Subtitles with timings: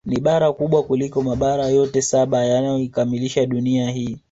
[0.05, 4.17] Ni bara kubwa kuliko Mabara yote saba yanayoikamilisha Dunia hii